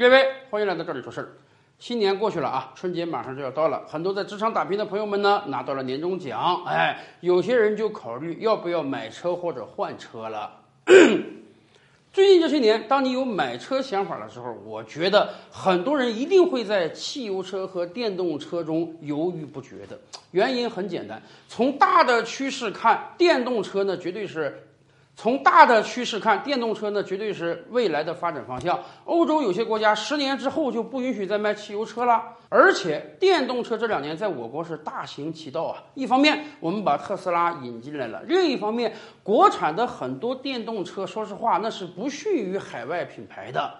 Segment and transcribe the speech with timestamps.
[0.00, 1.28] 各位，欢迎来到这里说事儿。
[1.78, 10.62] 新年过去了啊，春节马上就要到了，很多在职场打拼的朋友们呢，拿到了年终奖，哎，有些人就考虑要不要买车或者换车了。
[12.14, 20.00] 最近这些年，当你有买车想法的时候，我觉得很多人一定会在汽油车和电动车中犹豫不决的。
[20.30, 24.66] 原因很简单，从大的趋势看，电动车呢绝对是。
[25.16, 28.80] 从大的趋势看，电动车呢绝对是未来的发展方向。
[29.04, 35.82] 欧洲有些国家十年之后就不允许再卖汽油车了，而且电动车这两年在我国是大行其道啊。
[35.94, 43.74] 一方面我们把特斯拉引进来了，另一方面国产的很多电动车，说实话那是不逊于海外品牌的，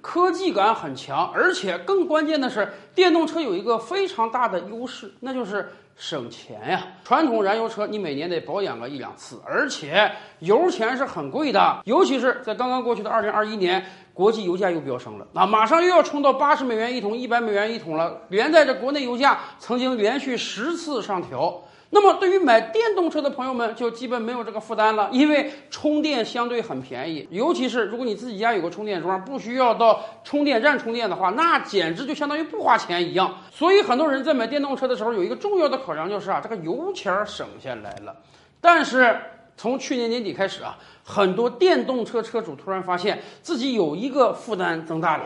[0.00, 5.68] 科技感很强，而且更关键的是，电动车有一个非常大的优势，那就是。
[6.00, 6.86] 省钱呀！
[7.02, 13.84] 传统燃油车你每年得保养个一两次，而且油钱是很贵的，尤其是在刚刚过去的二零二一年，
[14.14, 21.60] 国际油价又飙升了，那，马上又要冲到八十美元一桶、一百美元一桶了，连带着国内油价曾经连续十次上调。
[21.90, 33.34] 那么，对于买电动车的朋友们，就基本没有这个负担了，因为充电相对很便宜，尤其是如果你自己家有个充电桩，不需要到充电站充电的话，那简直就相当于不花钱一样。
[33.50, 38.14] 所以，很多人在买电动车的时候，有一个重要的考量就是啊，这个油钱省下来了。
[38.60, 39.18] 但是，
[39.56, 45.24] 从去年年底开始啊，很多电动车车主突然发现自己有一个负担增大了，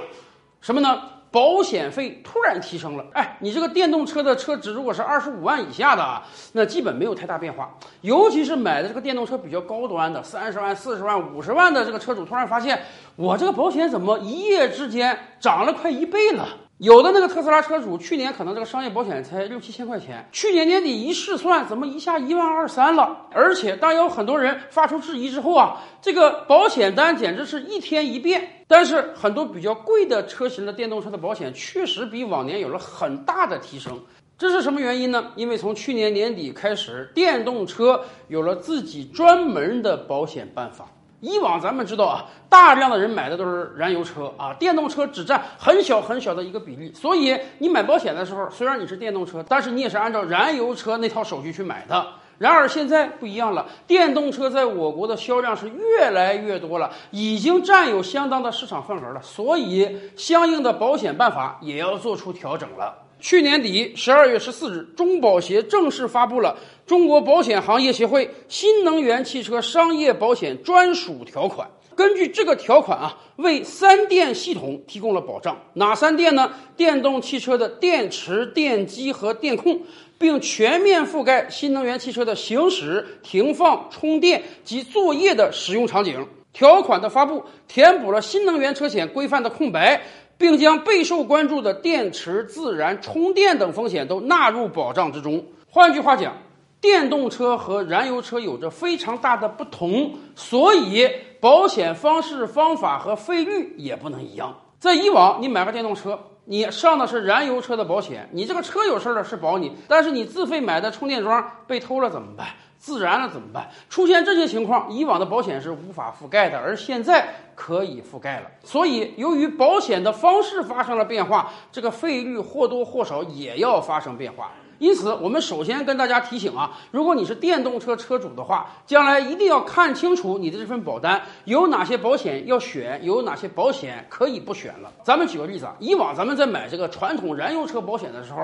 [0.60, 1.02] 什么呢？
[1.32, 7.74] 保险费突然提升了，哎，你这个电动车的车值如果是二十五万以下的啊，那基本没有太大变化。
[8.02, 12.78] 尤其是买的这个电动车比较高端的，三十万、四十万、五十万的这个车主，突然发现
[13.16, 16.46] 我这个保险怎么一夜之间涨了快一倍了？
[16.82, 23.28] 有的那个特斯拉车主，去年可能这个商业保险才六七千块钱，去年年底一试算，怎么一下一万二三了？
[23.30, 28.64] 而且当有很多人发出质疑之后啊，这个保险单简直是一天一变。
[28.66, 34.00] 但是很多比较贵的车型的电动车的保险确实比往年有了很大的提升，
[34.36, 35.30] 这是什么原因呢？
[35.36, 40.88] 因为从去年年底开始，电动车有了自己专门的保险办法。
[41.22, 46.92] 以往咱们知道啊，大量的人买的都是燃油车啊，电动车只占很小很小的一个比例。
[46.92, 52.04] 所以你买保险的时候，虽然你是电动车，但是你也是按照燃油车那套手续去买的。
[52.38, 59.22] 然而现在不一样了，电动车在我国的销量是越来越多了，已经占有相当的市场份额了。
[59.22, 62.98] 所以相应的保险办法也要做出调整了。
[63.22, 71.70] 去年底十二月十四日，中保协正式发布了中国保险行业协会新能源汽车商业保险专属条款。
[71.94, 75.56] 根据这个条款啊，为三电系统提供了保障。
[75.74, 76.52] 哪三电呢？
[76.76, 79.80] 电动汽车的电池、电机和电控，
[80.18, 86.26] 并全面覆盖新能源汽车的行驶、停放、充电及作业的使用场景。
[86.52, 90.02] 条款的发布，填补了新能源车险规范的空白。
[90.42, 95.46] 并将备受关注的电池、自燃、充电等风险都纳入保障之中。
[95.70, 96.34] 换句话讲，
[96.80, 101.08] 电动车和燃油车有着非常大的不同，所以
[101.40, 104.58] 保险方式、方法和费率也不能一样。
[104.80, 112.48] 在以往，你买个电动车，你上的是燃油车的保险，你这个车有事儿了是保你，但是你自费买的充电桩被偷了怎么办？
[112.82, 113.70] 自燃了怎么办？
[113.88, 118.50] 出现这些情况，以往的保险是无法覆盖的，而现在可以覆盖了。
[118.64, 124.50] 所以，由于保险的方式发生了变化，这个费率或多或少也要发生变化。
[124.80, 134.90] 因此，我们首先跟大家提醒啊，如果你是电动车车主的话，将来一定要看清楚你的这份保单有哪些保险要选，有哪些保险可以不选了。
[135.04, 138.40] 咱们举个例子啊，以往咱们在买这个传统燃油车保险的时候。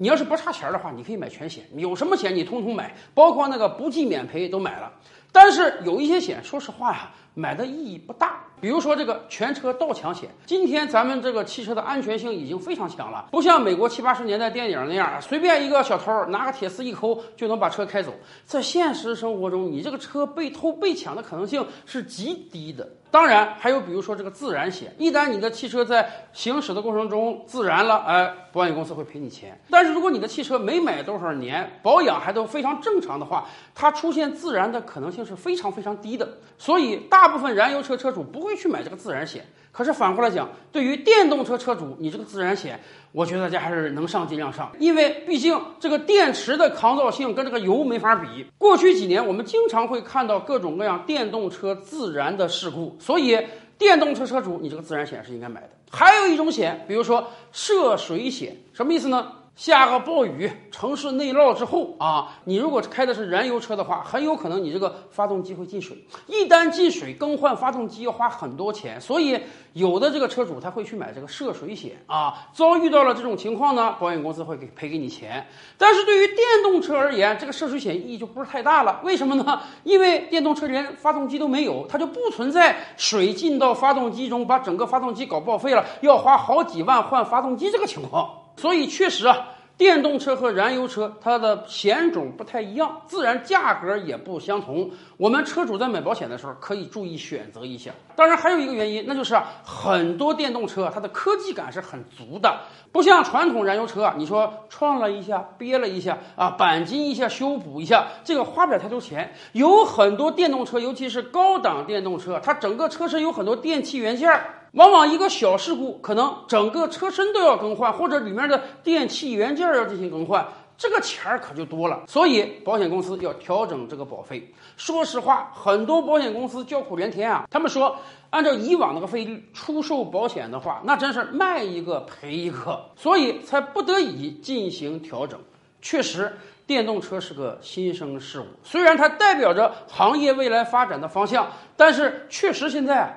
[0.00, 4.90] 你要是不差钱的话，你可以买全险，有什么险你通通买，包括那个不计免赔都买了。
[5.30, 8.38] 但是有一些险，说实话呀，买的意义不大。
[8.60, 18.12] 比如说这个全车盗抢险，今天咱们这个汽车的安全性已经非常强了，不像美国七八十年代电影那样，随便一个小偷拿个铁丝一抠就能把车开走。
[18.44, 22.86] 在现实生活中，你这个车被偷被抢的可能性是极低的。
[23.10, 29.58] 当然，还有比如说这个自燃险，一旦你的汽车在行驶的过程中自燃了，哎，保险公司会赔你钱。
[29.68, 36.28] 但是如果你的汽车没买多少年，保养还都非常正常的话，它出现自燃的可能性是非常非常低的。
[36.56, 38.50] 所以，大部分燃油车车主不会。
[38.60, 39.42] 去买这个自燃险，
[39.72, 42.78] 可是反过来讲，对于电动车车主，你这个自燃险，
[43.10, 48.44] 我觉得大家还是能上尽量上，因为毕竟这个电池的抗造性跟这个油没法比。
[48.58, 53.38] 过去几年，我们经常会看到各种各样电动车自燃的事故，所以
[53.78, 55.70] 电动车车主，你这个自燃险是应该买的。
[55.90, 59.32] 还有一种险，比如说涉水险，什么意思呢？
[59.56, 66.02] 下个暴雨，城市内涝之后啊，你如果开的是燃油车的话，很有可能你这个发动机会进水。
[66.26, 69.38] 一旦进水，更换发动机要花很多钱，所以
[69.74, 72.48] 有的这个车主他会去买这个涉水险啊。
[72.54, 75.46] 遭遇到了这种情况呢，保险公司会给赔给你钱。
[75.76, 78.98] 但是对于电动车而言，这个涉水险意义就不是太大了。
[79.04, 79.60] 为什么呢？
[79.84, 88.39] 因为电动车连发动机都没有，它就不存在水进到发动机中把整个发动机搞报废了，要花好几万换发动机这个情况。
[88.60, 89.48] 所以确实啊，
[89.78, 94.90] 电动车和燃油车它的险种不太一样，自然价格也不相同。
[95.16, 97.90] 我们车主在买保险的时候可以注意选择一下。
[98.14, 102.54] 当然还有一个原因，那就是啊，很多电动车它的科技感是很足的，
[102.92, 109.32] 不像传统燃油车啊，你说撞了一下、憋了一下啊，钣金一下、修补一下，这个花不了太多钱。
[109.52, 114.56] 有很多电动车，尤其是高档电动车，它整个车身有很多电器元件儿。
[114.72, 120.46] 往往一个小事故，可能整个车身都要更换，或者里面的电器元件要进行更换，
[120.78, 122.04] 这个钱儿可就多了。
[122.06, 124.54] 所以保险公司要调整这个保费。
[124.76, 127.46] 说实话，很多保险公司叫苦连天啊。
[127.50, 127.96] 他们说，
[128.30, 135.38] 按照以往那个费率出售保险的话，那真是卖一个赔一个，所以才不得已进行调整。
[135.82, 136.32] 确实，
[136.64, 143.16] 电动车是个新生事物，虽然它代表着行业未来发展的方向，但是确实现在。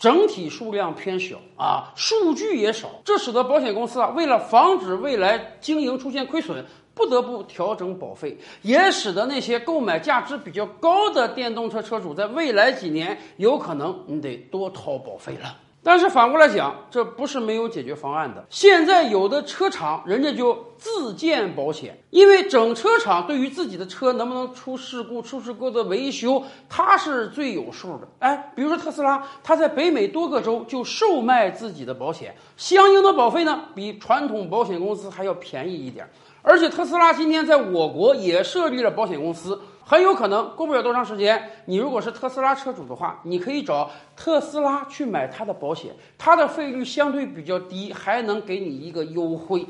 [0.00, 6.64] 整体数量偏小啊，数据也少，这使得保险公司啊，为了防止未来经营出现亏损，
[6.94, 15.54] 不得不调整保费，也使得那些购买价值比较高的电动车车主，在未来几年有可能你得多掏保费了。
[15.82, 18.44] 但是反过来讲，这不是没有解决方案的。
[18.50, 28.06] 现在有的车厂人家就自建保险，因为整车厂对于自己的车能不能出事故、出事故的维修，它是最有数的。
[28.18, 36.06] 哎，比如说特斯拉，它在北美多个州就售卖自己的保险，相应的保费呢，比传统保险公司还要便宜一点。
[36.42, 39.58] 而且特斯拉今天在我国也设立了保险公司。
[39.90, 49.66] 很有可能过不了多长时间，你如果是特斯拉车主的话，你可以找特斯拉去买它的保险，它的费率相对比较低，还能给你一个优惠。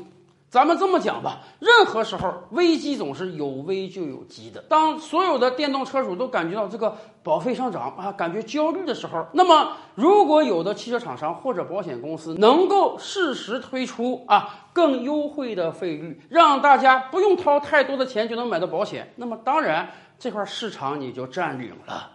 [0.51, 4.61] 咱们这么讲吧，任何时候危机总是有危就有机的。
[4.67, 19.89] 当所有的电动车主都感觉到这个保费上涨啊，感觉焦虑的时候，那么如果有的汽车厂商或者保险公司能够适时推出啊更优惠的费率，让大家不用掏太多的钱就能买到保险，那么当然。
[20.19, 22.09] 这块市场你就占领了。